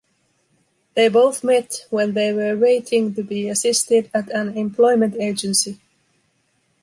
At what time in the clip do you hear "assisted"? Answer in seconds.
3.49-4.09